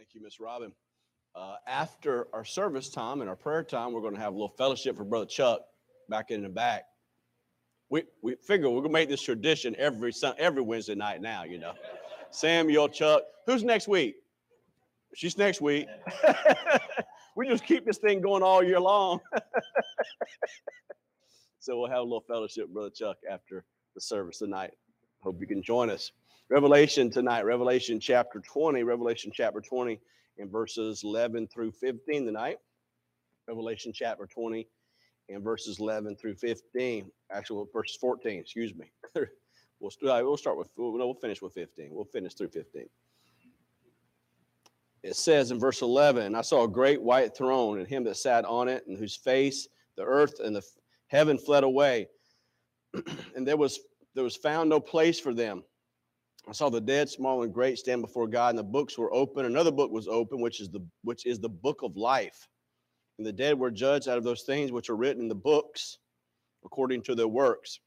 [0.00, 0.72] Thank you, Miss Robin.
[1.34, 4.54] Uh, after our service time and our prayer time, we're going to have a little
[4.56, 5.60] fellowship for Brother Chuck
[6.08, 6.84] back in the back.
[7.90, 11.58] We, we figure we're going to make this tradition every every Wednesday night now, you
[11.58, 11.74] know.
[12.30, 13.24] Samuel, Chuck.
[13.44, 14.14] Who's next week?
[15.14, 15.86] She's next week.
[17.36, 19.20] we just keep this thing going all year long.
[21.60, 24.70] so we'll have a little fellowship, Brother Chuck, after the service tonight.
[25.22, 26.10] Hope you can join us.
[26.50, 30.00] Revelation tonight, Revelation chapter 20, Revelation chapter 20,
[30.38, 32.56] and verses 11 through 15 tonight.
[33.46, 34.66] Revelation chapter 20
[35.28, 37.08] and verses 11 through 15.
[37.30, 38.90] Actually, verses 14, excuse me.
[39.78, 41.90] we'll, st- uh, we'll start with, no, we'll finish with 15.
[41.92, 42.86] We'll finish through 15.
[45.04, 48.44] It says in verse 11, I saw a great white throne and him that sat
[48.44, 50.62] on it, and whose face the earth and the
[51.06, 52.08] heaven fled away.
[53.36, 53.78] and there was
[54.14, 55.62] there was found no place for them.
[56.48, 59.44] I saw the dead, small and great, stand before God, and the books were open.
[59.44, 62.48] Another book was open, which is the which is the book of life.
[63.18, 65.98] And the dead were judged out of those things which are written in the books,
[66.64, 67.80] according to their works.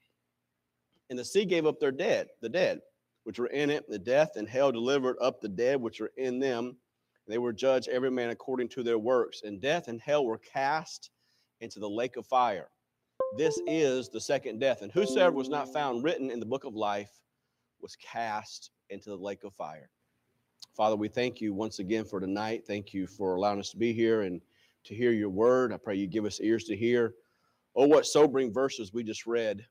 [1.09, 2.81] And the sea gave up their dead, the dead,
[3.23, 3.89] which were in it.
[3.89, 6.77] The death and hell delivered up the dead which were in them.
[7.27, 9.41] They were judged every man according to their works.
[9.43, 11.09] And death and hell were cast
[11.61, 12.69] into the lake of fire.
[13.37, 14.81] This is the second death.
[14.83, 17.09] And whosoever was not found written in the book of life
[17.83, 19.89] was cast into the lake of fire.
[20.75, 22.63] Father, we thank you once again for tonight.
[22.65, 24.41] Thank you for allowing us to be here and
[24.85, 25.71] to hear your word.
[25.71, 27.13] I pray you give us ears to hear.
[27.75, 29.65] Oh, what sobering verses we just read.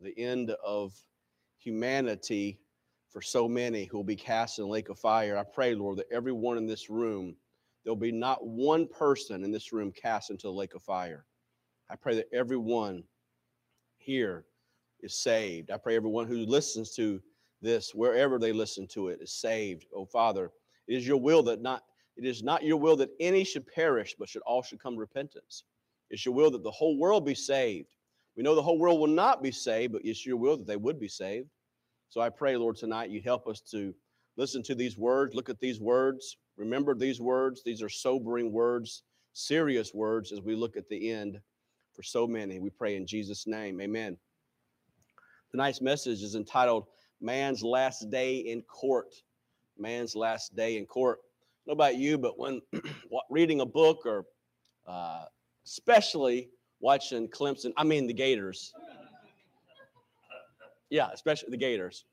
[0.00, 0.94] The end of
[1.58, 2.58] humanity
[3.10, 5.36] for so many who will be cast in the lake of fire.
[5.36, 7.36] I pray, Lord, that everyone in this room,
[7.84, 11.26] there'll be not one person in this room cast into the lake of fire.
[11.90, 13.04] I pray that everyone
[13.98, 14.46] here
[15.02, 15.70] is saved.
[15.70, 17.20] I pray everyone who listens to
[17.62, 19.86] this, wherever they listen to it, is saved.
[19.94, 20.50] Oh Father,
[20.88, 21.82] it is your will that not
[22.16, 25.00] it is not your will that any should perish, but should all should come to
[25.00, 25.64] repentance.
[26.10, 27.94] It's your will that the whole world be saved.
[28.36, 30.76] We know the whole world will not be saved, but it's your will that they
[30.76, 31.48] would be saved.
[32.08, 33.94] So I pray, Lord, tonight you help us to
[34.36, 37.62] listen to these words, look at these words, remember these words.
[37.64, 41.40] These are sobering words, serious words as we look at the end
[41.94, 42.58] for so many.
[42.58, 43.80] We pray in Jesus' name.
[43.80, 44.16] Amen.
[45.50, 46.86] Tonight's message is entitled
[47.20, 49.14] Man's Last Day in Court.
[49.76, 51.18] Man's Last Day in Court.
[51.22, 52.62] I know about you, but when
[53.30, 54.26] reading a book or
[54.86, 55.24] uh,
[55.66, 56.50] especially
[56.80, 58.72] watching Clemson, I mean the Gators.
[60.88, 62.04] Yeah, especially the Gators.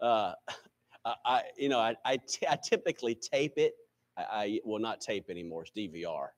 [0.00, 0.32] Uh,
[1.24, 3.74] I, you know, I, I, t- I typically tape it.
[4.16, 5.62] I, I will not tape anymore.
[5.62, 6.28] It's DVR.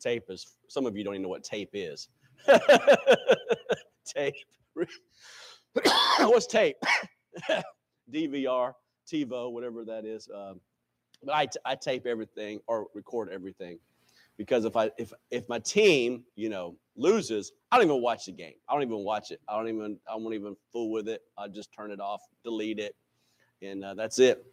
[0.00, 2.08] Tape is, some of you don't even know what tape is.
[4.04, 4.34] tape.
[6.18, 6.76] What's tape?
[8.12, 8.72] DVR,
[9.10, 10.28] TiVo, whatever that is.
[10.34, 10.60] Um,
[11.24, 13.78] but I, t- I tape everything or record everything
[14.36, 18.32] because if I if if my team you know loses, I don't even watch the
[18.32, 18.54] game.
[18.68, 19.40] I don't even watch it.
[19.48, 21.22] I don't even I won't even fool with it.
[21.38, 22.94] I just turn it off, delete it,
[23.60, 24.44] and uh, that's it.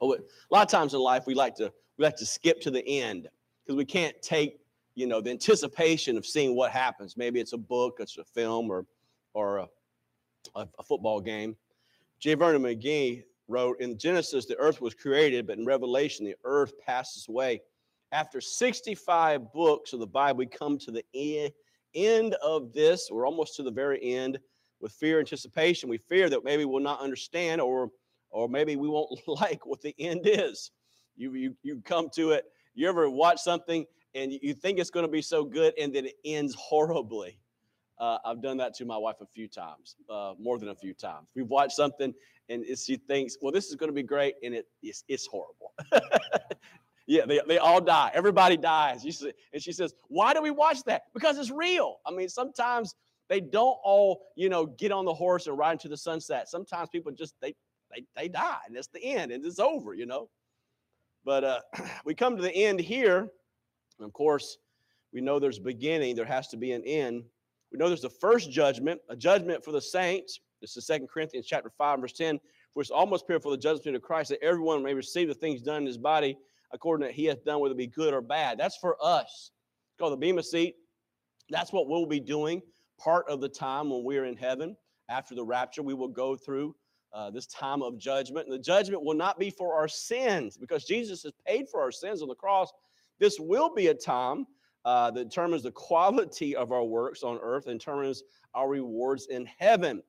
[0.00, 0.18] Oh, a
[0.50, 3.28] lot of times in life we like to we like to skip to the end
[3.64, 4.60] because we can't take
[4.94, 7.16] you know the anticipation of seeing what happens.
[7.16, 8.86] Maybe it's a book, it's a film, or
[9.34, 9.68] or a,
[10.54, 11.56] a, a football game.
[12.20, 12.34] J.
[12.34, 17.26] Vernon McGee wrote in Genesis, the earth was created, but in Revelation, the earth passes
[17.28, 17.60] away.
[18.12, 21.04] After 65 books of the Bible, we come to the
[21.94, 23.08] end of this.
[23.10, 24.38] We're almost to the very end
[24.80, 25.88] with fear, anticipation.
[25.88, 27.90] We fear that maybe we'll not understand or
[28.30, 30.70] or maybe we won't like what the end is.
[31.16, 32.44] You, you, you come to it.
[32.74, 36.06] You ever watch something and you think it's going to be so good and then
[36.06, 37.38] it ends horribly?
[38.00, 40.94] Uh, I've done that to my wife a few times, uh, more than a few
[40.94, 41.26] times.
[41.34, 42.14] We've watched something
[42.48, 45.74] and she thinks, well, this is going to be great, and it, it's, it's horrible.
[47.06, 48.10] yeah, they, they all die.
[48.14, 49.04] Everybody dies.
[49.04, 51.02] And she says, why do we watch that?
[51.12, 51.96] Because it's real.
[52.06, 52.94] I mean, sometimes
[53.28, 56.48] they don't all, you know, get on the horse and ride into the sunset.
[56.48, 57.54] Sometimes people just, they,
[57.94, 60.30] they, they die, and it's the end, and it's over, you know.
[61.24, 61.60] But uh,
[62.06, 63.18] we come to the end here,
[63.98, 64.56] and of course,
[65.12, 67.24] we know there's beginning, there has to be an end.
[67.72, 70.40] We know there's the first judgment, a judgment for the saints.
[70.60, 72.40] This is Second Corinthians chapter 5, verse 10.
[72.72, 75.62] For it's almost pure for the judgment of Christ that everyone may receive the things
[75.62, 76.38] done in his body
[76.72, 78.58] according to he hath done, whether it be good or bad.
[78.58, 79.50] That's for us.
[79.90, 80.76] It's called the Bema seat.
[81.50, 82.62] That's what we'll be doing
[82.98, 84.76] part of the time when we're in heaven.
[85.08, 86.74] After the rapture, we will go through
[87.12, 88.46] uh, this time of judgment.
[88.46, 91.92] And the judgment will not be for our sins because Jesus has paid for our
[91.92, 92.70] sins on the cross.
[93.18, 94.46] This will be a time
[94.84, 98.22] uh, that determines the quality of our works on earth and determines
[98.54, 100.02] our rewards in heaven.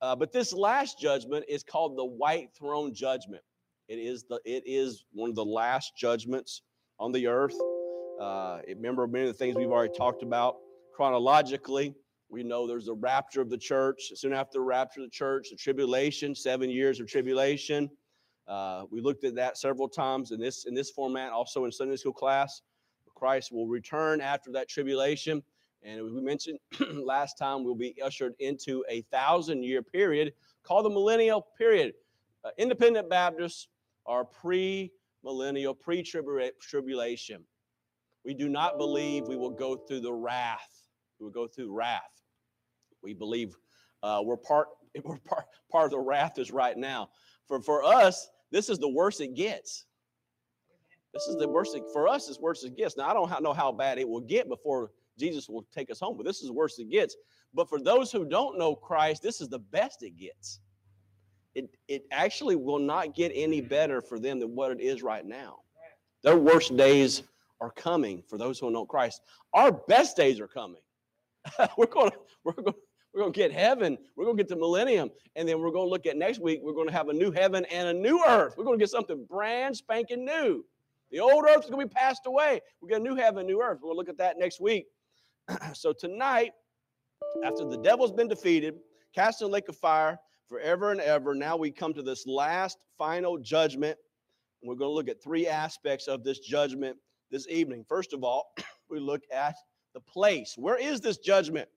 [0.00, 3.42] Uh, but this last judgment is called the white throne judgment.
[3.88, 6.62] It is the it is one of the last judgments
[6.98, 7.56] on the earth.
[8.20, 10.56] Uh, remember many of the things we've already talked about
[10.94, 11.94] chronologically.
[12.28, 14.10] We know there's the rapture of the church.
[14.14, 17.90] Soon after the rapture of the church, the tribulation, seven years of tribulation.
[18.48, 21.96] Uh, we looked at that several times in this in this format, also in Sunday
[21.96, 22.62] school class.
[23.22, 25.44] Christ will return after that tribulation.
[25.84, 26.58] And as we mentioned
[26.92, 30.32] last time, we'll be ushered into a thousand year period
[30.64, 31.94] called the millennial period.
[32.44, 33.68] Uh, independent Baptists
[34.06, 34.90] are pre
[35.22, 37.44] millennial, pre tribulation.
[38.24, 40.88] We do not believe we will go through the wrath.
[41.20, 42.24] We will go through wrath.
[43.04, 43.54] We believe
[44.02, 44.66] uh, we're part
[45.04, 47.10] we're part part of the wrath is right now.
[47.46, 49.86] For for us, this is the worst it gets.
[51.12, 52.28] This is the worst for us.
[52.28, 52.96] It's worse it gets.
[52.96, 56.16] Now I don't know how bad it will get before Jesus will take us home,
[56.16, 57.16] but this is the worst it gets.
[57.52, 60.60] But for those who don't know Christ, this is the best it gets.
[61.54, 65.24] It it actually will not get any better for them than what it is right
[65.24, 65.58] now.
[66.22, 67.22] Their worst days
[67.60, 69.20] are coming for those who don't know Christ.
[69.52, 70.80] Our best days are coming.
[71.76, 72.12] we're going
[72.44, 72.74] we're going
[73.12, 73.98] we're going to get heaven.
[74.16, 75.10] We're going to get the millennium.
[75.36, 76.60] And then we're going to look at next week.
[76.62, 78.54] We're going to have a new heaven and a new earth.
[78.56, 80.64] We're going to get something brand spanking new.
[81.12, 82.60] The old earth is going to be passed away.
[82.80, 83.80] We got a new heaven, new earth.
[83.82, 84.86] We'll look at that next week.
[85.74, 86.52] so tonight,
[87.44, 88.76] after the devil's been defeated,
[89.14, 90.18] cast in the lake of fire
[90.48, 93.98] forever and ever, now we come to this last final judgment.
[94.62, 96.96] And we're going to look at three aspects of this judgment
[97.30, 97.84] this evening.
[97.86, 98.54] First of all,
[98.88, 99.54] we look at
[99.92, 100.54] the place.
[100.56, 101.68] Where is this judgment?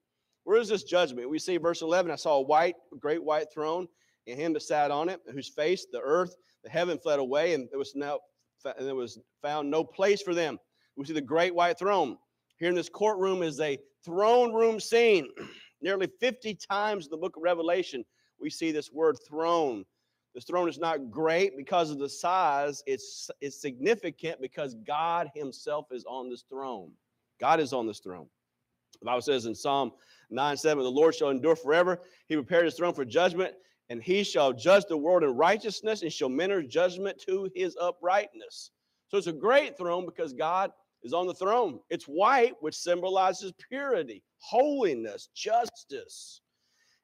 [0.46, 1.30] Where is this judgment?
[1.30, 3.88] We see verse 11 I saw a white, great white throne,
[4.28, 7.68] and him that sat on it, whose face the earth, the heaven fled away, and
[7.70, 8.20] there was now
[8.80, 10.60] there was found no place for them.
[10.96, 12.18] We see the great white throne.
[12.58, 15.28] Here in this courtroom is a throne room scene.
[15.82, 18.04] Nearly 50 times in the book of Revelation,
[18.40, 19.86] we see this word throne.
[20.34, 25.88] This throne is not great because of the size, it's, it's significant because God Himself
[25.92, 26.92] is on this throne.
[27.40, 28.28] God is on this throne.
[29.00, 29.92] The Bible says in Psalm
[30.32, 32.00] 9 7, the Lord shall endure forever.
[32.28, 33.54] He prepared his throne for judgment,
[33.90, 38.72] and he shall judge the world in righteousness and shall minister judgment to his uprightness.
[39.08, 40.72] So it's a great throne because God
[41.04, 41.80] is on the throne.
[41.90, 46.42] It's white, which symbolizes purity, holiness, justice.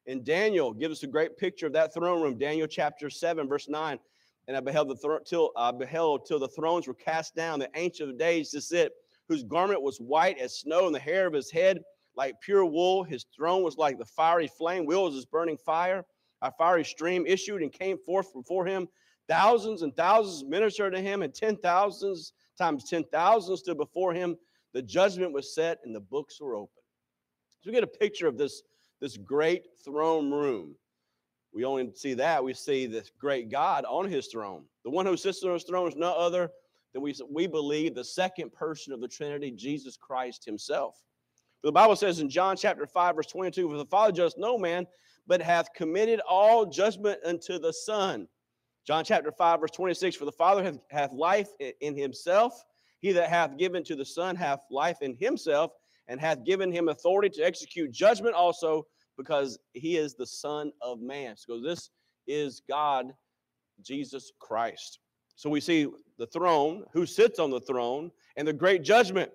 [0.07, 2.37] And Daniel gives us a great picture of that throne room.
[2.37, 3.99] Daniel chapter 7, verse 9.
[4.47, 7.69] And I beheld the throne till I beheld till the thrones were cast down, the
[7.75, 8.93] ancient of days to sit,
[9.29, 11.81] whose garment was white as snow, and the hair of his head
[12.15, 13.03] like pure wool.
[13.03, 16.03] His throne was like the fiery flame, wheels as burning fire.
[16.41, 18.87] A fiery stream issued and came forth before him.
[19.27, 24.37] Thousands and thousands ministered to him, and ten thousands times ten thousands stood before him.
[24.73, 26.81] The judgment was set, and the books were open.
[27.61, 28.63] So we get a picture of this,
[28.99, 30.75] this great throne room.
[31.53, 32.43] We only see that.
[32.43, 34.63] We see this great God on his throne.
[34.83, 36.49] The one who sits on his throne is no other
[36.93, 40.95] than we, we believe the second person of the Trinity, Jesus Christ himself.
[41.61, 44.57] But The Bible says in John chapter 5, verse 22, For the Father judges no
[44.57, 44.87] man,
[45.27, 48.27] but hath committed all judgment unto the Son.
[48.85, 51.49] John chapter 5, verse 26, For the Father hath, hath life
[51.81, 52.63] in himself.
[52.99, 55.71] He that hath given to the Son hath life in himself,
[56.07, 58.85] and hath given him authority to execute judgment also,
[59.17, 61.35] because he is the Son of man.
[61.37, 61.89] So this
[62.27, 63.13] is God,
[63.81, 64.99] Jesus Christ.
[65.35, 65.87] So we see
[66.17, 69.31] the throne, who sits on the throne, and the great judgment.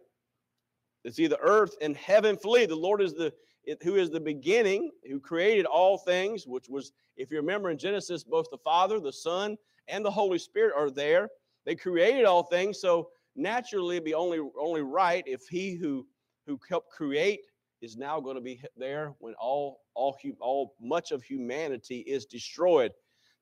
[1.05, 2.67] It's either earth and heaven flee.
[2.67, 3.33] The Lord is the
[3.83, 8.23] who is the beginning, who created all things, which was, if you remember in Genesis,
[8.23, 9.57] both the Father, the Son,
[9.89, 11.29] and the Holy Spirit are there.
[11.65, 16.07] They created all things, so naturally it'd be only only right if he who
[16.47, 17.41] who helped create
[17.83, 22.93] is now going to be there when all all all much of humanity is destroyed.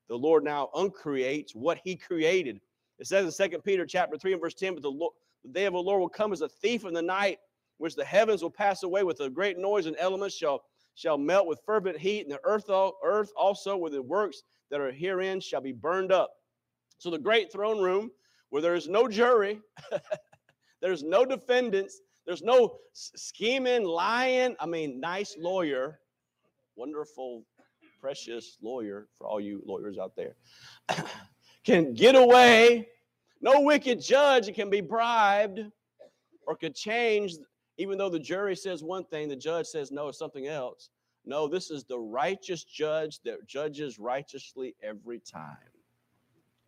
[0.08, 2.60] The Lord now uncreates what he created.
[2.98, 5.14] It says in Second Peter chapter 3 and verse 10, but the, Lord,
[5.44, 7.38] the day of the Lord will come as a thief in the night
[7.78, 10.62] which the heavens will pass away with a great noise, and elements shall
[10.94, 12.70] shall melt with fervent heat, and the earth,
[13.02, 16.30] earth also with the works that are herein shall be burned up.
[16.98, 18.10] So the great throne room,
[18.50, 19.60] where there is no jury,
[20.80, 24.56] there's no defendants, there's no scheming, lying.
[24.60, 25.98] I mean, nice lawyer,
[26.76, 27.44] wonderful,
[28.00, 30.36] precious lawyer for all you lawyers out there,
[31.64, 32.88] can get away.
[33.40, 35.60] No wicked judge can be bribed
[36.46, 37.34] or could change
[37.78, 40.90] even though the jury says one thing, the judge says no, it's something else.
[41.26, 45.56] No, this is the righteous judge that judges righteously every time.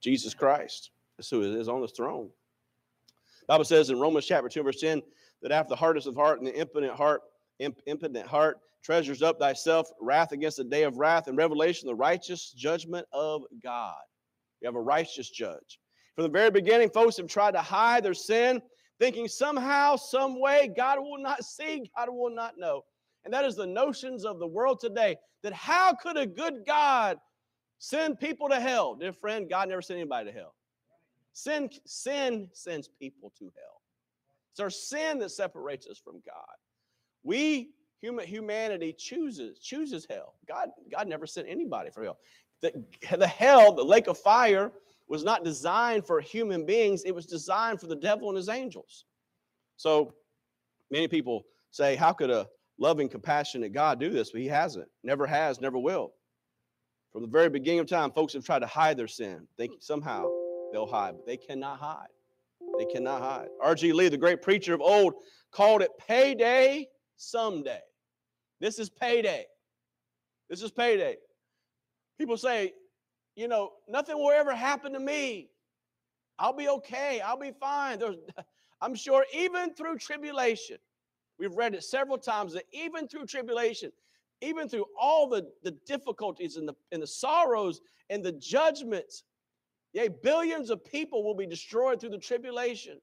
[0.01, 0.91] Jesus Christ.
[1.19, 2.31] is who is on the throne.
[3.41, 5.03] The Bible says in Romans chapter 2, verse 10,
[5.43, 7.23] that after the hardness of heart and the impotent heart,
[7.59, 11.95] imp- impotent heart treasures up thyself wrath against the day of wrath and revelation, the
[11.95, 13.95] righteous judgment of God.
[14.61, 15.81] You have a righteous judge.
[16.15, 18.63] From the very beginning, folks have tried to hide their sin,
[18.99, 22.85] thinking somehow, some way, God will not see, God will not know.
[23.25, 27.19] And that is the notions of the world today that how could a good God
[27.79, 28.95] send people to hell?
[28.95, 30.55] Dear friend, God never sent anybody to hell.
[31.33, 33.83] Sin, sin sends people to hell.
[34.53, 36.57] It's our sin that separates us from God.
[37.23, 40.35] We human humanity chooses chooses hell.
[40.49, 42.19] God God never sent anybody for hell.
[42.63, 42.73] The,
[43.19, 44.73] the hell, the lake of fire,
[45.09, 47.05] was not designed for human beings.
[47.05, 49.05] It was designed for the devil and his angels.
[49.77, 50.15] So
[50.91, 52.49] many people say, "How could a
[52.79, 54.91] loving, compassionate God do this?" But He hasn't.
[55.03, 55.61] Never has.
[55.61, 56.15] Never will.
[57.13, 60.29] From the very beginning of time, folks have tried to hide their sin, thinking somehow
[60.73, 62.09] they'll hide, but they cannot hide.
[62.79, 63.49] They cannot hide.
[63.63, 63.93] R.G.
[63.93, 65.15] Lee, the great preacher of old,
[65.51, 67.81] called it payday someday.
[68.61, 69.47] This is payday.
[70.51, 71.17] This is payday.
[72.19, 72.75] People say,
[73.37, 75.51] you know, nothing will ever happen to me.
[76.39, 77.21] I'll be okay.
[77.21, 77.99] I'll be fine.
[77.99, 78.17] There's,
[78.81, 80.79] I'm sure even through tribulation,
[81.39, 83.93] we've read it several times that even through tribulation,
[84.41, 89.25] even through all the, the difficulties and the, and the sorrows and the judgments,
[89.93, 93.01] yea, billions of people will be destroyed through the tribulation.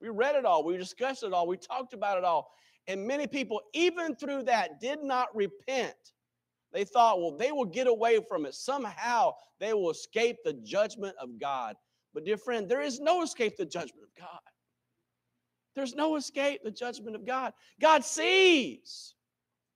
[0.00, 0.64] We read it all.
[0.64, 1.46] We discussed it all.
[1.46, 2.50] We talked about it all.
[2.86, 5.94] And many people, even through that, did not repent.
[6.74, 8.54] They thought, well, they will get away from it.
[8.54, 11.76] Somehow they will escape the judgment of God.
[12.12, 14.40] But, dear friend, there is no escape the judgment of God.
[15.76, 17.52] There's no escape the judgment of God.
[17.80, 19.14] God sees.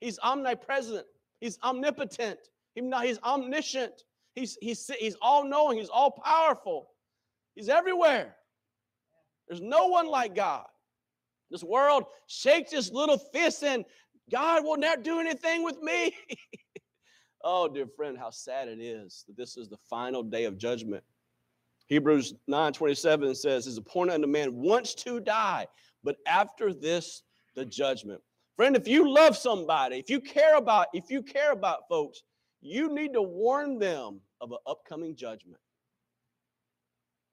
[0.00, 1.06] He's omnipresent.
[1.40, 2.38] He's omnipotent.
[2.74, 4.02] He's omniscient.
[4.34, 5.78] He's, he's, he's all knowing.
[5.78, 6.90] He's all powerful.
[7.54, 8.36] He's everywhere.
[9.48, 10.66] There's no one like God.
[11.50, 13.84] This world shakes its little fist and
[14.30, 16.14] God will not do anything with me.
[17.44, 21.04] oh, dear friend, how sad it is that this is the final day of judgment.
[21.86, 25.66] Hebrews 9 27 says, It's appointed unto man once to die,
[26.04, 27.22] but after this,
[27.54, 28.20] the judgment.
[28.56, 32.22] Friend, if you love somebody, if you care about, if you care about folks,
[32.60, 35.60] you need to warn them of an upcoming judgment.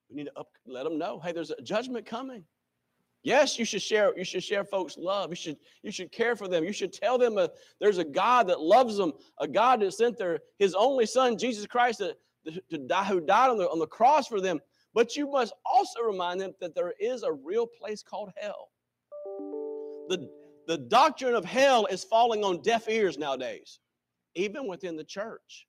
[0.10, 2.44] We need to up, let them know, hey, there's a judgment coming.
[3.26, 4.16] Yes, you should share.
[4.16, 5.32] You should share folks' love.
[5.32, 6.64] You should you should care for them.
[6.64, 7.50] You should tell them a,
[7.82, 11.66] there's a God that loves them, a God that sent their His only Son, Jesus
[11.66, 12.16] Christ, to,
[12.70, 14.60] to die, who died on the on the cross for them.
[14.94, 18.70] But you must also remind them that there is a real place called hell.
[20.08, 20.30] The
[20.68, 23.80] the doctrine of hell is falling on deaf ears nowadays,
[24.36, 25.66] even within the church.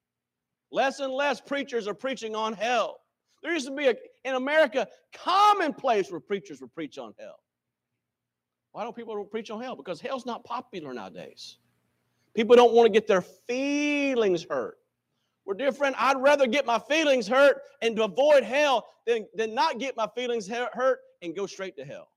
[0.71, 2.99] Less and less preachers are preaching on hell.
[3.43, 3.95] There used to be a,
[4.25, 7.39] in America commonplace where preachers would preach on hell.
[8.77, 9.75] Why don't people preach on hell?
[9.75, 11.57] Because hell's not popular nowadays.
[12.35, 14.77] People don't want to get their feelings hurt.
[15.47, 19.79] Well, dear friend, I'd rather get my feelings hurt and avoid hell than, than not
[19.79, 22.11] get my feelings hurt and go straight to hell.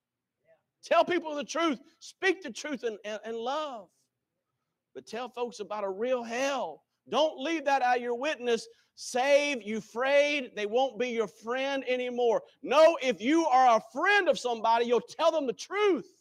[0.45, 0.95] Yeah.
[0.95, 1.79] Tell people the truth.
[1.99, 3.87] Speak the truth and, and, and love.
[4.93, 6.83] But tell folks about a real hell.
[7.07, 8.67] Don't leave that out of your witness.
[8.95, 12.43] Save you afraid they won't be your friend anymore.
[12.63, 16.18] No, if you are a friend of somebody, you'll tell them the truth.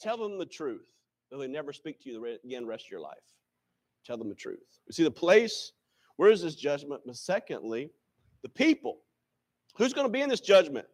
[0.00, 0.86] Tell them the truth.
[1.30, 3.18] Though They'll never speak to you again rest of your life.
[4.04, 4.58] Tell them the truth.
[4.86, 5.72] You see, the place,
[6.16, 7.02] where is this judgment?
[7.06, 7.90] But secondly,
[8.42, 8.98] the people.
[9.76, 10.86] Who's going to be in this judgment?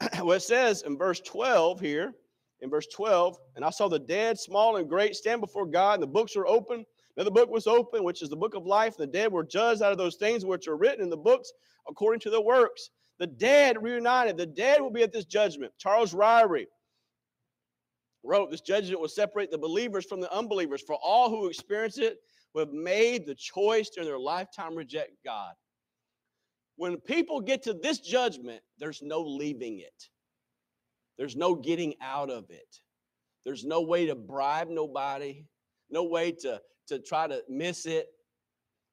[0.22, 2.12] well, it says in verse 12 here,
[2.60, 6.02] in verse 12, and I saw the dead, small and great, stand before God, and
[6.02, 6.84] the books were open.
[7.16, 8.96] The book was open, which is the book of life.
[8.96, 11.52] The dead were judged out of those things which are written in the books
[11.88, 12.90] according to their works.
[13.18, 14.38] The dead reunited.
[14.38, 15.72] The dead will be at this judgment.
[15.76, 16.66] Charles Ryrie,
[18.22, 20.82] wrote, This judgment will separate the believers from the unbelievers.
[20.86, 22.18] For all who experience it
[22.52, 25.54] who have made the choice during their lifetime reject God.
[26.76, 30.08] When people get to this judgment, there's no leaving it.
[31.18, 32.76] There's no getting out of it.
[33.44, 35.44] There's no way to bribe nobody,
[35.90, 38.08] no way to, to try to miss it.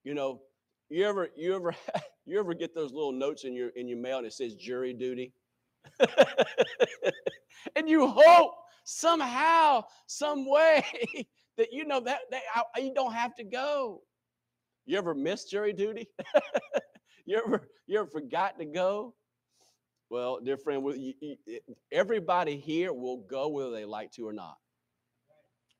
[0.03, 0.41] You know,
[0.89, 1.75] you ever you ever
[2.25, 4.93] you ever get those little notes in your in your mail and it says jury
[4.93, 5.33] duty?
[7.75, 8.51] and you hope
[8.87, 10.83] somehow, some way
[11.57, 14.01] that you know that, that I, you don't have to go.
[14.85, 16.07] You ever missed jury duty?
[17.25, 19.13] you ever you ever forgot to go?
[20.09, 20.85] Well, dear friend,
[21.91, 24.55] everybody here will go whether they like to or not.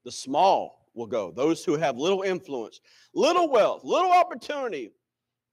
[0.04, 1.32] The small will go.
[1.32, 2.82] Those who have little influence,
[3.14, 4.92] little wealth, little opportunity,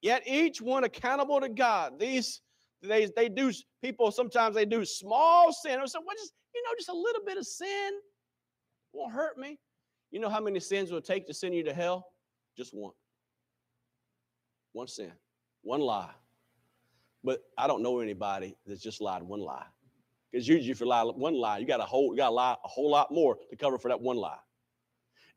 [0.03, 2.01] yet each one accountable to God.
[2.01, 2.41] These
[2.89, 5.81] they they do people sometimes they do small sin.
[5.87, 7.93] So what is you know, just a little bit of sin
[8.93, 9.59] won't hurt me.
[10.11, 12.07] You know how many sins will take to send you to hell?
[12.57, 12.93] Just one.
[14.73, 15.13] One sin,
[15.63, 16.11] one lie.
[17.23, 19.65] But I don't know anybody that's just lied one lie.
[20.31, 22.57] Because usually, if you lie one lie, you got a whole, you got to lie
[22.65, 24.39] a whole lot more to cover for that one lie.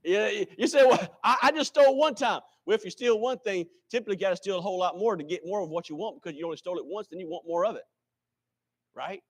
[0.07, 2.39] You say, well, I, just stole one time.
[2.65, 5.17] Well, if you steal one thing, typically you got to steal a whole lot more
[5.17, 7.27] to get more of what you want because you only stole it once, then you
[7.27, 7.83] want more of it.
[8.95, 9.21] Right?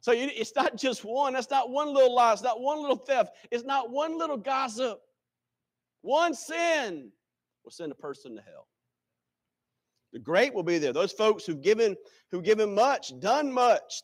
[0.00, 1.32] So it's not just one.
[1.32, 2.32] That's not one little lie.
[2.32, 3.32] It's not one little theft.
[3.50, 5.00] It's not one little gossip.
[6.02, 7.10] One sin
[7.64, 8.68] will send a person to hell.
[10.12, 10.92] The great will be there.
[10.92, 11.96] Those folks who've given,
[12.30, 14.02] who've given much, done much,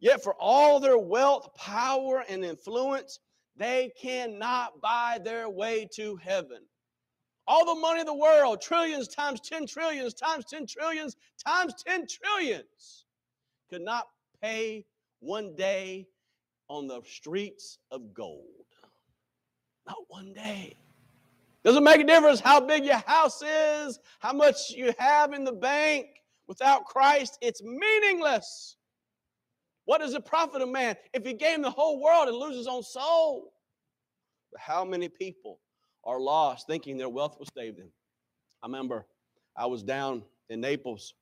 [0.00, 3.20] yet for all their wealth, power, and influence,
[3.56, 6.60] they cannot buy their way to heaven.
[7.46, 12.06] All the money in the world, trillions times 10 trillions times 10 trillions times 10
[12.08, 13.04] trillions,
[13.68, 14.06] could not
[14.42, 14.86] pay
[15.20, 16.06] one day
[16.68, 18.44] on the streets of gold.
[19.86, 20.76] Not one day.
[21.64, 25.52] Doesn't make a difference how big your house is, how much you have in the
[25.52, 26.06] bank.
[26.46, 28.76] Without Christ, it's meaningless.
[29.84, 32.66] What does it profit a man if he gain the whole world and lose his
[32.66, 33.52] own soul?
[34.52, 35.60] But how many people
[36.04, 37.90] are lost thinking their wealth will save them?
[38.62, 39.06] I remember
[39.56, 41.14] I was down in Naples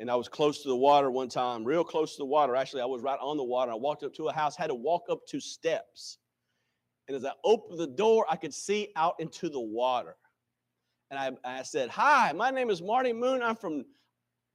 [0.00, 2.56] and I was close to the water one time, real close to the water.
[2.56, 3.70] Actually, I was right on the water.
[3.70, 6.18] I walked up to a house, had to walk up two steps.
[7.06, 10.16] And as I opened the door, I could see out into the water.
[11.10, 13.42] And I, I said, Hi, my name is Marty Moon.
[13.42, 13.84] I'm from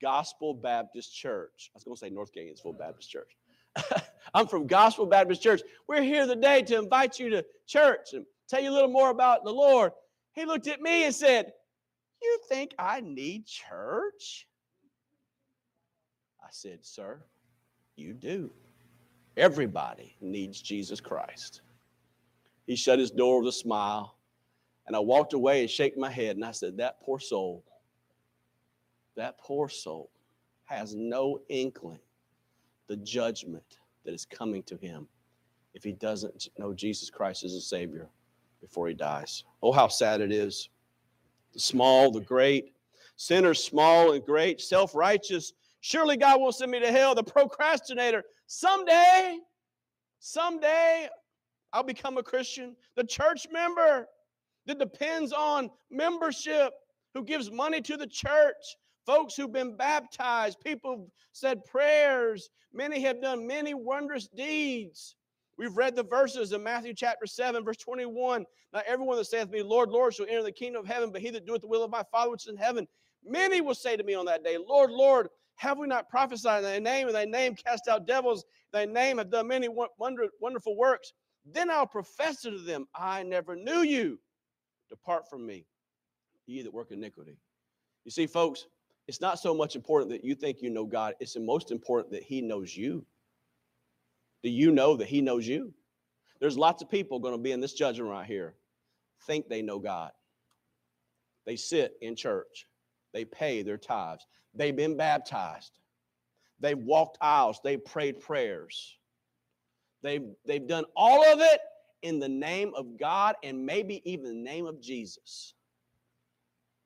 [0.01, 1.71] Gospel Baptist Church.
[1.73, 3.35] I was going to say North Gainesville Baptist Church.
[4.33, 5.61] I'm from Gospel Baptist Church.
[5.87, 9.43] We're here today to invite you to church and tell you a little more about
[9.43, 9.91] the Lord.
[10.33, 11.51] He looked at me and said,
[12.21, 14.47] You think I need church?
[16.41, 17.21] I said, Sir,
[17.95, 18.51] you do.
[19.37, 21.61] Everybody needs Jesus Christ.
[22.67, 24.17] He shut his door with a smile,
[24.87, 27.63] and I walked away and shook my head, and I said, That poor soul
[29.15, 30.09] that poor soul
[30.65, 31.99] has no inkling
[32.87, 35.07] the judgment that is coming to him
[35.73, 38.07] if he doesn't know Jesus Christ as a Savior
[38.61, 39.43] before he dies.
[39.61, 40.69] Oh, how sad it is.
[41.53, 42.73] The small, the great,
[43.15, 45.53] sinners small and great, self righteous.
[45.81, 47.13] Surely God won't send me to hell.
[47.13, 48.23] The procrastinator.
[48.47, 49.39] Someday,
[50.19, 51.07] someday
[51.73, 52.75] I'll become a Christian.
[52.95, 54.07] The church member
[54.65, 56.73] that depends on membership,
[57.13, 62.49] who gives money to the church, folks who've been baptized, people who've said prayers.
[62.73, 65.15] Many have done many wondrous deeds.
[65.57, 68.45] We've read the verses in Matthew chapter 7, verse 21.
[68.73, 71.29] Not everyone that saith me, Lord, Lord, shall enter the kingdom of heaven, but he
[71.29, 72.87] that doeth the will of my Father which is in heaven.
[73.23, 76.63] Many will say to me on that day, Lord, Lord, have we not prophesied in
[76.63, 80.75] thy name, in thy name cast out devils, thy name have done many wonder, wonderful
[80.75, 81.13] works?
[81.45, 84.19] Then I'll profess to them, I never knew you.
[84.89, 85.65] Depart from me,
[86.45, 87.37] ye that work iniquity.
[88.03, 88.67] You see, folks,
[89.07, 92.11] it's not so much important that you think you know God, it's the most important
[92.13, 93.05] that He knows you.
[94.43, 95.73] Do you know that He knows you?
[96.39, 98.55] There's lots of people going to be in this judgment right here,
[99.25, 100.11] think they know God.
[101.45, 102.67] They sit in church,
[103.13, 105.77] they pay their tithes, they've been baptized,
[106.59, 108.97] they've walked aisles, they've prayed prayers,
[110.01, 111.59] they've, they've done all of it
[112.01, 115.53] in the name of God and maybe even the name of Jesus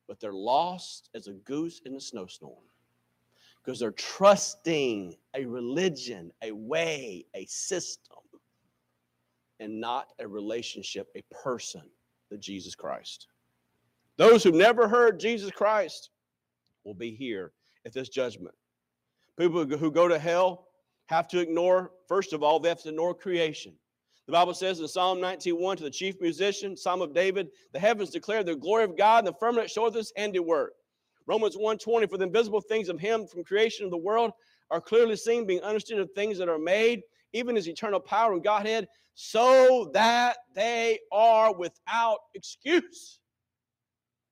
[0.10, 2.65] but they're lost as a goose in a snowstorm
[3.63, 8.17] because they're trusting a religion, a way, a system,
[9.60, 11.84] and not a relationship, a person,
[12.32, 13.28] the Jesus Christ.
[14.17, 16.10] Those who've never heard Jesus Christ
[16.84, 17.52] will be here
[17.86, 18.56] at this judgment.
[19.38, 20.69] People who go to hell
[21.06, 23.74] have to ignore, first of all, they have to ignore creation.
[24.30, 28.12] The Bible says in Psalm 19:1 to the chief musician, Psalm of David, the heavens
[28.12, 30.76] declare the glory of God, and the firmament showeth his handiwork.
[31.26, 34.32] Romans 1:20, for the invisible things of him from creation of the world
[34.70, 37.02] are clearly seen, being understood of things that are made,
[37.34, 43.20] even his eternal power and Godhead, so that they are without excuse.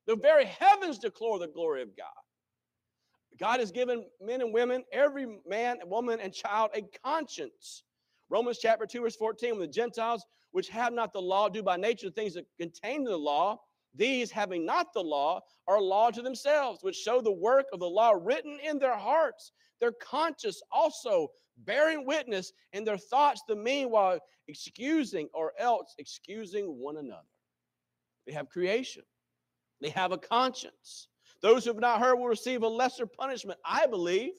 [0.05, 2.13] The very heavens declare the glory of God.
[3.39, 7.81] God has given men and women, every man, woman, and child, a conscience.
[8.29, 11.77] Romans chapter 2, verse 14, when the Gentiles which have not the law do by
[11.77, 13.59] nature the things that contain the law,
[13.93, 17.89] these having not the law are law to themselves, which show the work of the
[17.89, 24.19] law written in their hearts, their conscience also bearing witness, and their thoughts the meanwhile
[24.47, 27.27] excusing or else excusing one another.
[28.25, 29.03] They have creation,
[29.81, 31.07] they have a conscience.
[31.41, 34.31] Those who have not heard will receive a lesser punishment, I believe.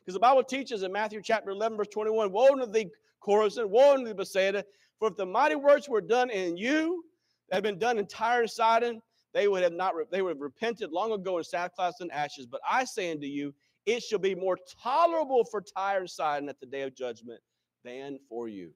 [0.00, 2.90] Because the Bible teaches in Matthew chapter 11, verse 21, Woe to thee,
[3.22, 4.64] Chorazin, woe unto Bethsaida,
[4.98, 7.04] for if the mighty works were done in you,
[7.48, 9.02] that had been done in Tyre and Sidon,
[9.32, 12.46] they would have not they would have repented long ago in sackcloth and ashes.
[12.46, 13.54] But I say unto you,
[13.86, 17.40] it shall be more tolerable for Tyre and Sidon at the day of judgment
[17.84, 18.72] than for you.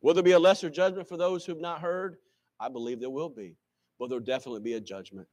[0.00, 2.16] Will there be a lesser judgment for those who've not heard?
[2.60, 3.56] I believe there will be,
[3.98, 5.26] but there'll definitely be a judgment.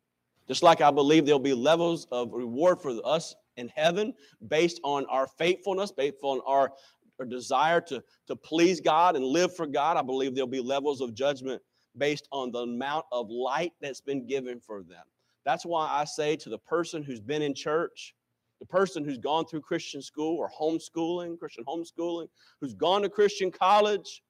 [0.47, 4.13] Just like I believe there'll be levels of reward for us in heaven
[4.47, 6.71] based on our faithfulness, based on our,
[7.19, 9.97] our desire to, to please God and live for God.
[9.97, 11.62] I believe there'll be levels of judgment
[11.97, 15.04] based on the amount of light that's been given for them.
[15.45, 18.15] That's why I say to the person who's been in church,
[18.60, 22.28] the person who's gone through Christian school or homeschooling, Christian homeschooling,
[22.60, 24.23] who's gone to Christian college,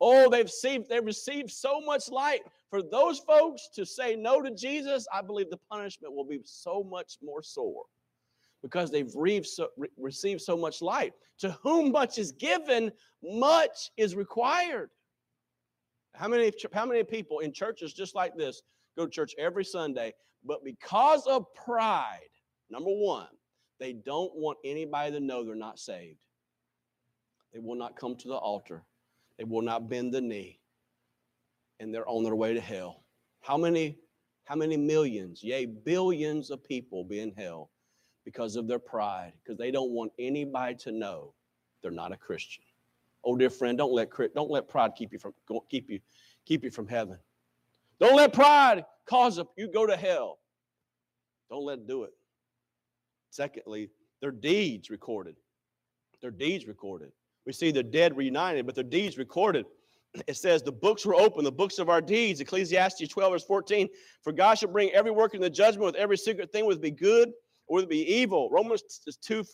[0.00, 2.40] oh, they've received, they've received so much light.
[2.70, 6.82] For those folks to say no to Jesus, I believe the punishment will be so
[6.82, 7.84] much more sore
[8.62, 9.10] because they've
[9.44, 11.12] so, received so much light.
[11.40, 12.90] To whom much is given,
[13.22, 14.90] much is required.
[16.14, 18.62] How many, how many people in churches just like this
[18.96, 20.12] go to church every Sunday,
[20.44, 22.28] but because of pride,
[22.70, 23.28] number one,
[23.78, 26.18] they don't want anybody to know they're not saved.
[27.52, 28.82] They will not come to the altar.
[29.38, 30.58] They will not bend the knee.
[31.78, 33.04] And they're on their way to hell.
[33.40, 33.98] How many,
[34.44, 37.70] how many millions, yea, billions of people be in hell
[38.28, 41.32] because of their pride, because they don't want anybody to know
[41.80, 42.62] they're not a Christian.
[43.24, 45.32] Oh, dear friend, don't let don't let pride keep you from
[45.70, 45.98] keep you
[46.44, 47.16] keep you from heaven.
[47.98, 50.40] Don't let pride cause you go to hell.
[51.48, 52.10] Don't let it do it.
[53.30, 53.88] Secondly,
[54.20, 55.36] their deeds recorded.
[56.20, 57.12] Their deeds recorded.
[57.46, 59.64] We see the dead reunited, but their deeds recorded.
[60.26, 62.42] It says, The books were open, the books of our deeds.
[62.42, 63.88] Ecclesiastes 12, verse 14.
[64.22, 66.90] For God shall bring every work in the judgment with every secret thing, it be
[66.90, 67.32] good
[67.68, 68.48] or it be evil.
[68.50, 68.82] Romans
[69.22, 69.44] 2,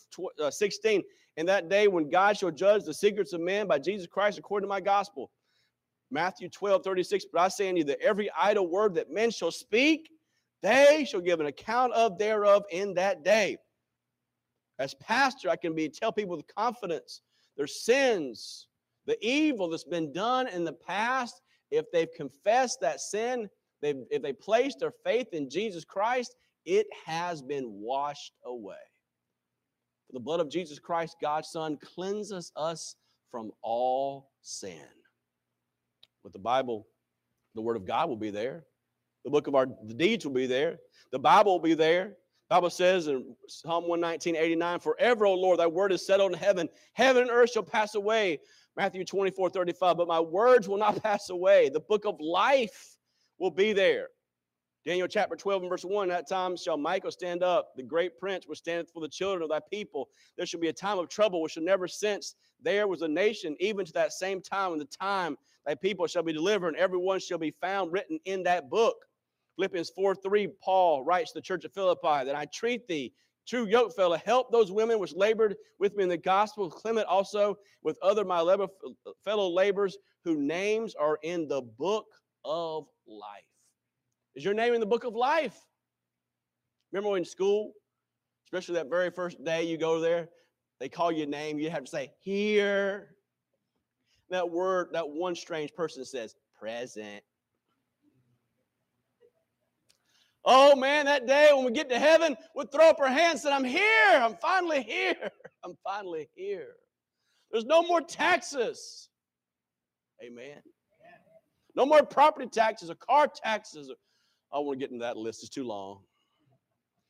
[0.41, 1.03] uh, 16.
[1.37, 4.65] In that day when God shall judge the secrets of men by Jesus Christ according
[4.65, 5.31] to my gospel.
[6.09, 7.25] Matthew 12, 36.
[7.31, 10.09] But I say unto you that every idle word that men shall speak,
[10.61, 13.57] they shall give an account of thereof in that day.
[14.79, 17.21] As pastor, I can be tell people with confidence
[17.57, 18.67] their sins,
[19.05, 23.49] the evil that's been done in the past, if they've confessed that sin,
[23.81, 28.75] they've, if they placed their faith in Jesus Christ, it has been washed away.
[30.11, 32.95] The blood of Jesus Christ, God's Son, cleanses us
[33.31, 34.79] from all sin.
[36.23, 36.87] With the Bible,
[37.53, 38.63] the Word of God will be there.
[39.25, 40.77] The book of our the deeds will be there.
[41.11, 42.13] The Bible will be there.
[42.49, 46.69] Bible says in Psalm 119, 89, Forever, O Lord, thy word is settled in heaven.
[46.93, 48.39] Heaven and earth shall pass away.
[48.77, 51.69] Matthew 24, 35, but my words will not pass away.
[51.69, 52.97] The book of life
[53.39, 54.09] will be there.
[54.85, 58.19] Daniel chapter 12 and verse 1 At That time shall Michael stand up, the great
[58.19, 60.09] prince which standeth for the children of thy people.
[60.37, 63.55] There shall be a time of trouble which shall never since there was a nation,
[63.59, 66.99] even to that same time, when the time thy people shall be delivered, and every
[66.99, 68.95] one shall be found written in that book.
[69.55, 73.11] Philippians 4 3, Paul writes to the church of Philippi that I treat thee,
[73.47, 77.57] true yoke fellow, help those women which labored with me in the gospel, Clement also
[77.81, 78.37] with other my
[79.23, 82.05] fellow laborers whose names are in the book
[82.43, 83.54] of life.
[84.35, 85.57] Is your name in the book of life?
[86.91, 87.73] Remember in school,
[88.47, 90.29] especially that very first day you go there,
[90.79, 93.15] they call your name, you have to say, here.
[94.29, 97.23] That word, that one strange person says, present.
[100.43, 103.53] Oh man, that day when we get to heaven, we'll throw up our hands and
[103.53, 104.13] I'm here.
[104.13, 105.31] I'm finally here.
[105.63, 106.73] I'm finally here.
[107.51, 109.09] There's no more taxes.
[110.23, 110.61] Amen.
[111.75, 113.91] No more property taxes or car taxes.
[114.55, 115.99] I won't get into that list, it's too long.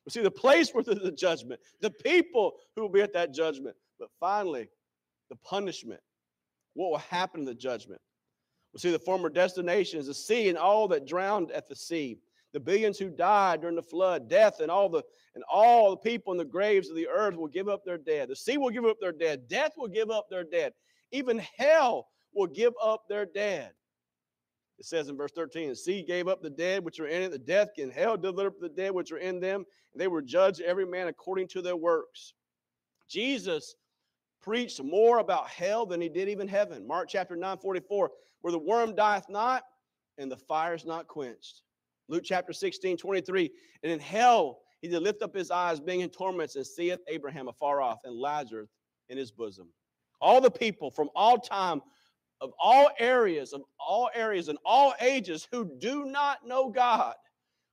[0.05, 3.33] We see the place where there's the judgment, the people who will be at that
[3.33, 3.75] judgment.
[3.99, 4.67] But finally,
[5.29, 6.01] the punishment.
[6.73, 8.01] What will happen in the judgment?
[8.73, 12.19] We see the former destination is the sea and all that drowned at the sea
[12.55, 15.03] the billions who died during the flood, death and all the
[15.35, 18.29] and all the people in the graves of the earth will give up their dead.
[18.29, 19.49] The sea will give up their dead.
[19.49, 20.71] Death will give up their dead.
[21.11, 23.71] Even hell will give up their dead.
[24.77, 27.31] It says in verse 13, the sea gave up the dead which were in it,
[27.31, 30.61] the death and hell delivered the dead which were in them, and they were judged
[30.61, 32.33] every man according to their works.
[33.09, 33.75] Jesus
[34.41, 36.85] preached more about hell than he did even heaven.
[36.85, 38.11] Mark chapter 9, 44,
[38.41, 39.63] where the worm dieth not
[40.17, 41.61] and the fire is not quenched.
[42.07, 43.51] Luke chapter 16, 23.
[43.83, 47.47] And in hell, he did lift up his eyes, being in torments, and seeth Abraham
[47.47, 48.69] afar off and Lazarus
[49.09, 49.67] in his bosom.
[50.21, 51.81] All the people from all time,
[52.41, 57.15] of all areas, of all areas and all ages who do not know God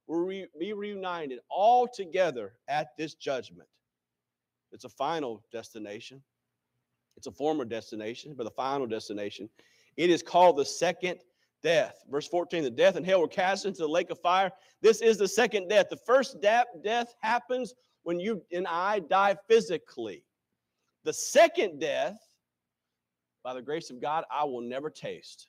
[0.06, 3.68] will re- be reunited all together at this judgment.
[4.72, 6.22] It's a final destination.
[7.16, 9.48] It's a former destination, but the final destination.
[9.96, 11.18] It is called the second
[11.62, 12.02] death.
[12.10, 14.50] Verse 14, the death and hell were cast into the lake of fire.
[14.80, 15.88] This is the second death.
[15.90, 20.24] The first death happens when you and I die physically.
[21.04, 22.16] The second death,
[23.42, 25.48] by the grace of God, I will never taste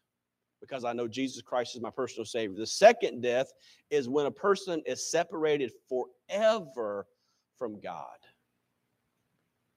[0.61, 2.57] because I know Jesus Christ is my personal Savior.
[2.57, 3.51] The second death
[3.89, 7.05] is when a person is separated forever
[7.57, 8.17] from God.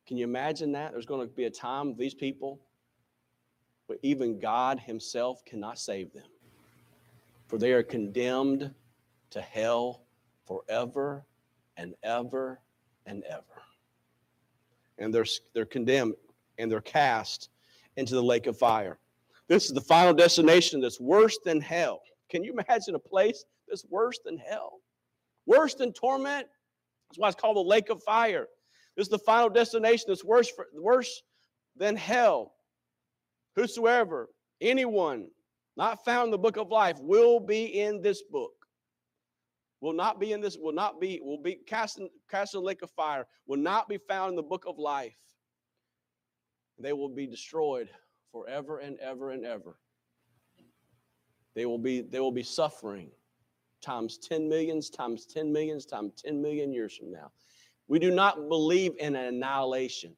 [0.06, 0.92] Can you imagine that?
[0.92, 2.60] There's going to be a time these people,
[3.88, 6.28] but even God Himself cannot save them,
[7.48, 8.72] for they are condemned
[9.30, 10.02] to hell
[10.46, 11.26] forever
[11.76, 12.60] and ever
[13.06, 13.42] and ever.
[14.98, 16.14] And they're, they're condemned
[16.58, 17.50] and they're cast
[17.96, 18.98] into the lake of fire.
[19.48, 22.02] This is the final destination that's worse than hell.
[22.28, 24.80] Can you imagine a place that's worse than hell?
[25.46, 26.46] Worse than torment?
[27.08, 28.48] That's why it's called the lake of fire.
[28.96, 31.22] This is the final destination that's worse, for, worse
[31.76, 32.54] than hell.
[33.54, 34.28] Whosoever,
[34.60, 35.28] anyone
[35.76, 38.52] not found in the book of life will be in this book.
[39.80, 42.66] Will not be in this, will not be, will be cast in, cast in the
[42.66, 45.14] lake of fire, will not be found in the book of life.
[46.78, 47.88] They will be destroyed
[48.32, 49.78] forever and ever and ever.
[51.54, 53.10] They will be, they will be suffering
[53.80, 57.30] times 10 millions, times 10 millions, times 10 million years from now.
[57.88, 60.14] We do not believe in an annihilation.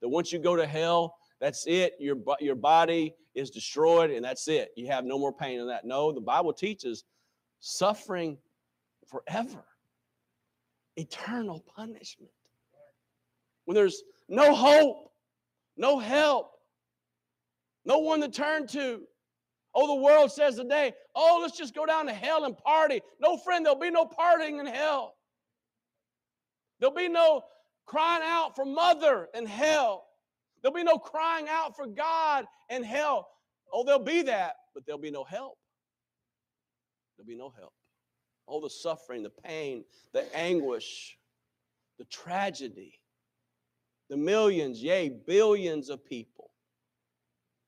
[0.00, 1.94] That once you go to hell, that's it.
[1.98, 4.70] Your, your body is destroyed and that's it.
[4.76, 5.84] You have no more pain in that.
[5.84, 7.04] No, the Bible teaches
[7.60, 8.36] suffering
[9.06, 9.64] forever,
[10.96, 12.32] eternal punishment.
[13.64, 15.12] When there's no hope,
[15.76, 16.52] no help,
[17.84, 19.02] no one to turn to.
[19.74, 23.00] Oh, the world says today, oh, let's just go down to hell and party.
[23.20, 25.14] No, friend, there'll be no partying in hell.
[26.78, 27.42] There'll be no
[27.86, 30.04] crying out for mother in hell.
[30.62, 33.28] There'll be no crying out for God in hell.
[33.72, 35.58] Oh, there'll be that, but there'll be no help.
[37.16, 37.72] There'll be no help.
[38.46, 41.18] All the suffering, the pain, the anguish,
[41.98, 43.00] the tragedy,
[44.14, 46.52] the millions, yea, billions of people.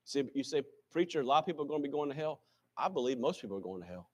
[0.05, 2.39] See, you say, preacher, a lot of people are going to be going to hell.
[2.77, 4.07] I believe most people are going to hell.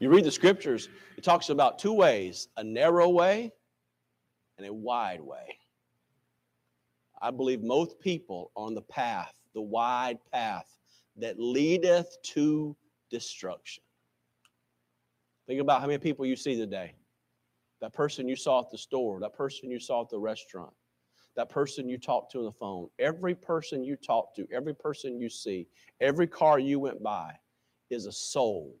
[0.00, 3.52] You read the scriptures, it talks about two ways a narrow way
[4.58, 5.56] and a wide way.
[7.22, 10.66] I believe most people on the path, the wide path
[11.18, 12.74] that leadeth to
[13.08, 13.84] destruction.
[15.46, 16.94] Think about how many people you see today.
[17.80, 20.72] That person you saw at the store, that person you saw at the restaurant,
[21.36, 25.20] that person you talked to on the phone, every person you talk to, every person
[25.20, 25.66] you see,
[26.00, 27.32] every car you went by
[27.90, 28.74] is a soul.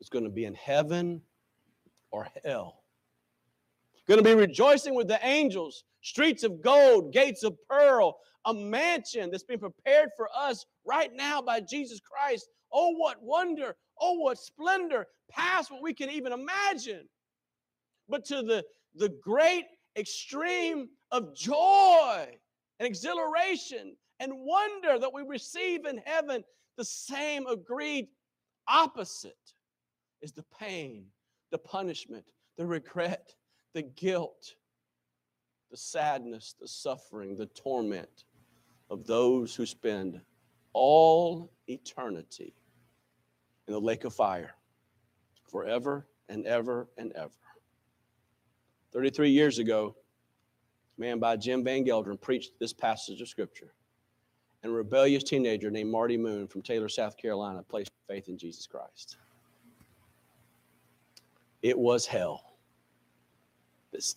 [0.00, 1.22] It's going to be in heaven
[2.10, 2.82] or hell.
[4.08, 9.30] Going to be rejoicing with the angels, streets of gold, gates of pearl, a mansion
[9.30, 12.48] that's been prepared for us right now by Jesus Christ.
[12.72, 13.76] Oh, what wonder!
[14.00, 15.06] Oh, what splendor!
[15.30, 17.08] Past what we can even imagine.
[18.08, 18.64] But to the,
[18.96, 22.26] the great extreme of joy
[22.80, 26.42] and exhilaration and wonder that we receive in heaven,
[26.76, 28.08] the same agreed
[28.66, 29.52] opposite
[30.22, 31.04] is the pain,
[31.50, 32.24] the punishment,
[32.56, 33.34] the regret,
[33.74, 34.54] the guilt,
[35.70, 38.24] the sadness, the suffering, the torment
[38.90, 40.20] of those who spend
[40.72, 42.54] all eternity
[43.66, 44.54] in the lake of fire
[45.50, 47.30] forever and ever and ever.
[48.92, 49.96] 33 years ago,
[50.98, 53.72] man by Jim Van Gelderen preached this passage of scripture.
[54.62, 58.66] And a rebellious teenager named Marty Moon from Taylor, South Carolina, placed faith in Jesus
[58.66, 59.16] Christ.
[61.62, 62.56] It was hell.
[63.92, 64.16] This,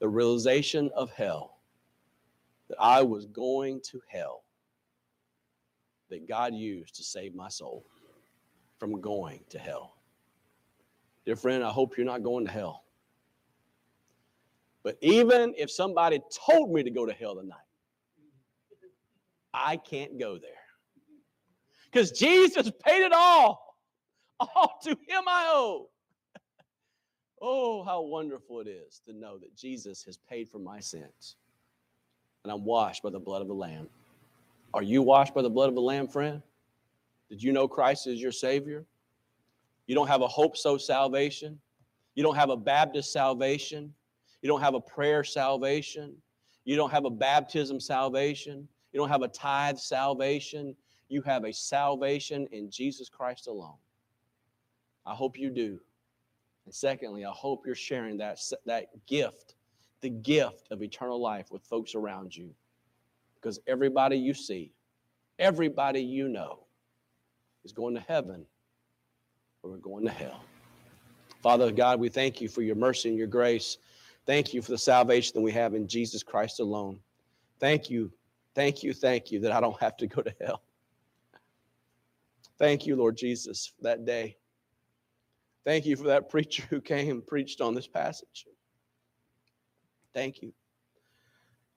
[0.00, 1.58] the realization of hell,
[2.68, 4.44] that I was going to hell,
[6.10, 7.84] that God used to save my soul
[8.78, 9.96] from going to hell.
[11.24, 12.83] Dear friend, I hope you're not going to hell.
[14.84, 17.56] But even if somebody told me to go to hell tonight,
[19.52, 20.50] I can't go there.
[21.90, 23.62] Because Jesus paid it all.
[24.40, 25.88] All to him I owe.
[27.46, 31.36] Oh, how wonderful it is to know that Jesus has paid for my sins.
[32.42, 33.86] And I'm washed by the blood of the Lamb.
[34.72, 36.40] Are you washed by the blood of the Lamb, friend?
[37.28, 38.86] Did you know Christ is your Savior?
[39.86, 41.60] You don't have a hope so salvation.
[42.14, 43.92] You don't have a Baptist salvation.
[44.44, 46.14] You don't have a prayer salvation.
[46.66, 48.68] You don't have a baptism salvation.
[48.92, 50.76] You don't have a tithe salvation.
[51.08, 53.78] You have a salvation in Jesus Christ alone.
[55.06, 55.80] I hope you do.
[56.66, 59.54] And secondly, I hope you're sharing that, that gift,
[60.02, 62.50] the gift of eternal life with folks around you.
[63.36, 64.72] Because everybody you see,
[65.38, 66.66] everybody you know
[67.64, 68.44] is going to heaven
[69.62, 70.44] or we're going to hell.
[71.42, 73.78] Father God, we thank you for your mercy and your grace.
[74.26, 76.98] Thank you for the salvation that we have in Jesus Christ alone.
[77.60, 78.10] Thank you,
[78.54, 80.62] thank you, thank you that I don't have to go to hell.
[82.58, 84.36] Thank you, Lord Jesus, for that day.
[85.64, 88.46] Thank you for that preacher who came and preached on this passage.
[90.14, 90.52] Thank you.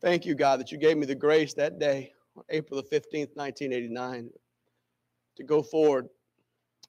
[0.01, 3.35] Thank you, God, that you gave me the grace that day, on April the 15th,
[3.35, 4.29] 1989,
[5.37, 6.07] to go forward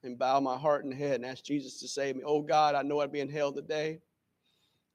[0.02, 2.22] and bow my heart and head and ask Jesus to save me.
[2.24, 4.00] Oh, God, I know I'd be in hell today.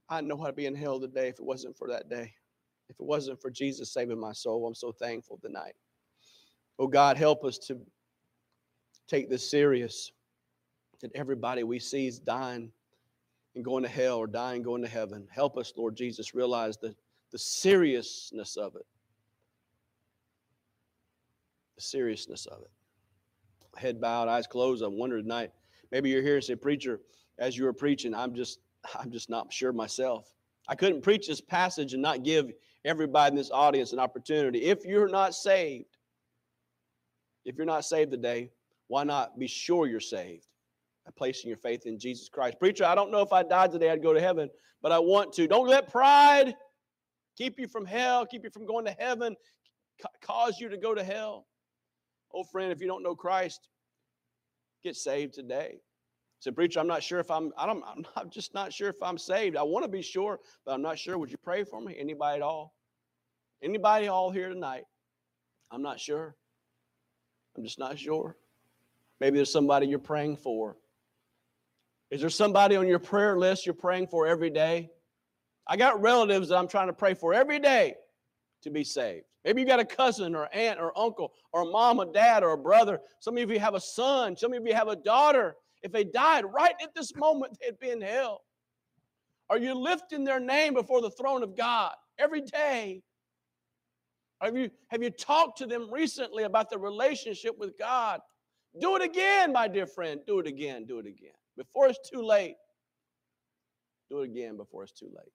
[0.10, 2.34] I know I'd be in hell today if it wasn't for that day.
[2.90, 5.74] If it wasn't for Jesus saving my soul, I'm so thankful tonight.
[6.78, 7.80] Oh, God, help us to
[9.08, 10.12] take this serious
[11.02, 12.72] that everybody we see is dying
[13.56, 15.28] and going to hell or dying going to heaven.
[15.32, 16.96] Help us, Lord Jesus, realize the,
[17.32, 18.86] the seriousness of it.
[21.76, 23.80] The seriousness of it.
[23.80, 24.84] Head bowed, eyes closed.
[24.84, 25.52] I wonder tonight,
[25.92, 27.00] maybe you're here and say, Preacher,
[27.40, 28.60] as you were preaching, I'm just
[28.96, 30.34] I'm just not sure myself.
[30.68, 32.52] I couldn't preach this passage and not give
[32.86, 34.64] everybody in this audience an opportunity.
[34.64, 35.98] If you're not saved,
[37.46, 38.52] if you're not saved today,
[38.88, 40.48] why not be sure you're saved?
[41.06, 42.60] by placing your faith in Jesus Christ.
[42.60, 44.50] Preacher, I don't know if I died today, I'd go to heaven,
[44.82, 45.48] but I want to.
[45.48, 46.56] Don't let pride
[47.38, 49.36] keep you from hell, keep you from going to heaven,
[50.22, 51.48] cause you to go to hell.
[52.34, 53.68] Oh, friend, if you don't know Christ,
[54.84, 55.80] get saved today.
[56.44, 59.02] Say, preacher, I'm not sure if I'm, I don't, I'm not, just not sure if
[59.02, 59.56] I'm saved.
[59.56, 61.18] I want to be sure, but I'm not sure.
[61.18, 61.96] Would you pray for me?
[61.98, 62.76] Anybody at all?
[63.64, 64.84] Anybody all here tonight?
[65.72, 66.36] I'm not sure.
[67.56, 68.36] I'm just not sure.
[69.22, 70.76] Maybe there's somebody you're praying for.
[72.12, 74.90] Is there somebody on your prayer list you're praying for every day?
[75.66, 77.96] I got relatives that I'm trying to pray for every day
[78.64, 79.24] to be saved.
[79.46, 82.58] Maybe you got a cousin or aunt or uncle or mom or dad or a
[82.58, 83.00] brother.
[83.22, 84.36] Some of you have a son.
[84.36, 85.56] Some of you have a daughter.
[85.84, 88.42] If they died right at this moment, they'd be in hell.
[89.50, 93.04] Are you lifting their name before the throne of God every day?
[94.42, 98.20] Have you, have you talked to them recently about the relationship with God?
[98.80, 100.22] Do it again, my dear friend.
[100.26, 100.86] Do it again.
[100.86, 102.56] Do it again before it's too late.
[104.10, 105.32] Do it again before it's too late.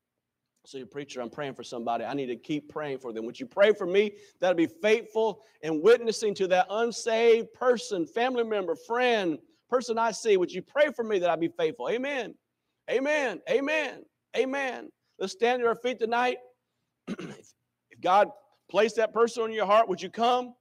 [0.66, 2.04] So, your preacher, I'm praying for somebody.
[2.04, 3.24] I need to keep praying for them.
[3.24, 8.44] Would you pray for me that'll be faithful and witnessing to that unsaved person, family
[8.44, 10.36] member, friend, person I see?
[10.36, 11.88] Would you pray for me that I be faithful?
[11.88, 12.34] Amen.
[12.90, 13.40] Amen.
[13.50, 14.02] Amen.
[14.36, 14.88] Amen.
[15.18, 16.38] Let's stand at our feet tonight.
[17.08, 18.28] if God
[18.70, 20.54] placed that person on your heart, would you come?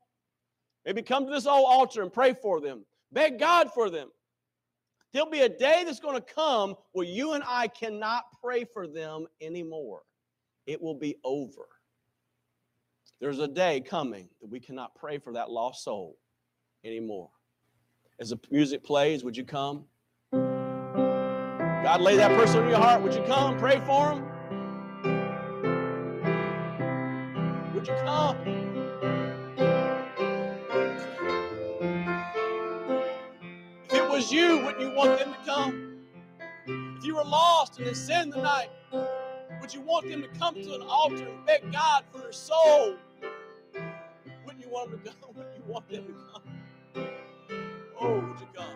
[0.85, 2.85] Maybe come to this old altar and pray for them.
[3.11, 4.09] Beg God for them.
[5.13, 8.87] There'll be a day that's going to come where you and I cannot pray for
[8.87, 10.01] them anymore.
[10.65, 11.67] It will be over.
[13.19, 16.17] There's a day coming that we cannot pray for that lost soul
[16.83, 17.29] anymore.
[18.19, 19.85] As the music plays, would you come?
[20.31, 23.03] God, lay that person on your heart.
[23.03, 23.59] Would you come?
[23.59, 24.23] Pray for them.
[27.75, 28.37] Would you come?
[33.85, 35.97] If it was you, wouldn't you want them to come?
[36.97, 38.71] If you were lost and in sin tonight,
[39.61, 42.95] would you want them to come to an altar and beg God for their soul?
[44.43, 45.29] Wouldn't you want them to come?
[45.35, 46.46] Wouldn't you want them to come?
[47.99, 48.75] Glory to God.